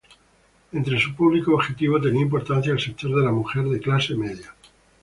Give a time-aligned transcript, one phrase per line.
[0.71, 4.51] Entre su público objetivo tenía importancia el sector de la mujer de clase media.